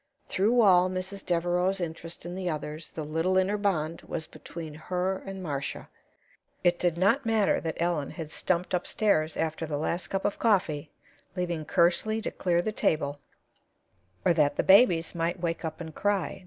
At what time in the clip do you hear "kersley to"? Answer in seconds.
11.65-12.31